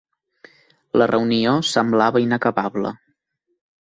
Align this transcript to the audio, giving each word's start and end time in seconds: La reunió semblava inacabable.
La 1.01 1.07
reunió 1.11 1.53
semblava 1.75 2.23
inacabable. 2.27 2.95